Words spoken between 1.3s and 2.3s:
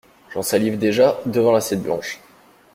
l’assiette blanche.